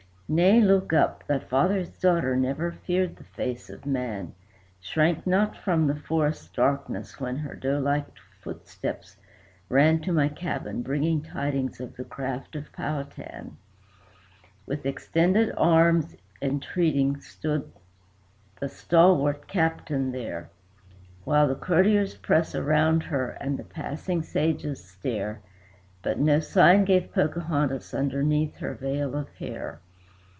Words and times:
"Nay, 0.33 0.61
look 0.61 0.93
up. 0.93 1.25
Thy 1.27 1.39
father's 1.39 1.89
daughter 1.99 2.37
never 2.37 2.71
feared 2.71 3.17
the 3.17 3.25
face 3.25 3.69
of 3.69 3.85
man, 3.85 4.31
Shrank 4.79 5.27
not 5.27 5.57
from 5.57 5.87
the 5.87 5.95
forest 5.97 6.53
darkness 6.55 7.19
when 7.19 7.35
her 7.35 7.53
doe 7.53 7.79
like 7.79 8.05
footsteps 8.41 9.17
ran 9.67 9.99
To 10.03 10.13
my 10.13 10.29
cabin, 10.29 10.83
bringing 10.83 11.21
tidings 11.21 11.81
of 11.81 11.97
the 11.97 12.05
craft 12.05 12.55
of 12.55 12.71
Powhatan." 12.71 13.57
With 14.65 14.85
extended 14.85 15.53
arms, 15.57 16.15
entreating, 16.41 17.19
stood 17.19 17.69
the 18.61 18.69
stalwart 18.69 19.49
Captain 19.49 20.13
there, 20.13 20.49
While 21.25 21.49
the 21.49 21.55
courtiers 21.55 22.15
press 22.15 22.55
around 22.55 23.03
her, 23.03 23.31
and 23.41 23.59
the 23.59 23.65
passing 23.65 24.23
pages 24.23 24.81
stare; 24.81 25.41
But 26.01 26.19
no 26.19 26.39
sign 26.39 26.85
gave 26.85 27.11
Pocahontas 27.11 27.93
underneath 27.93 28.55
her 28.59 28.73
veil 28.75 29.13
of 29.17 29.27
hair. 29.33 29.81